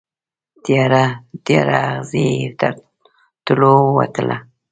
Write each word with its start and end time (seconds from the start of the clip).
تیاره، 0.63 1.03
تیاره 1.45 1.77
اغزې 1.89 2.23
یې 2.37 2.47
تر 2.59 2.73
تلو 3.45 3.73
ووتله 3.85 4.37